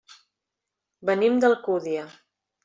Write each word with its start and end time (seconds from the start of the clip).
Venim 1.09 1.37
d'Alcúdia. 1.45 2.07